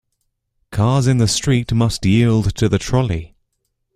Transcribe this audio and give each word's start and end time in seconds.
Cars 0.71 1.05
in 1.05 1.19
the 1.19 1.27
street 1.27 1.71
must 1.71 2.05
yield 2.07 2.55
to 2.55 2.67
the 2.67 2.79
trolley. 2.79 3.35